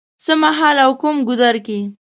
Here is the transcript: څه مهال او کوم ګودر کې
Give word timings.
څه 0.23 0.33
مهال 0.43 0.75
او 0.85 0.91
کوم 1.01 1.15
ګودر 1.27 1.55
کې 1.65 1.79